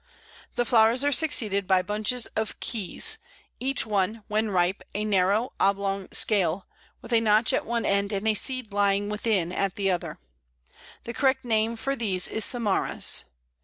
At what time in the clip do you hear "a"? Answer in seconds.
4.95-5.05, 7.13-7.21, 8.27-8.33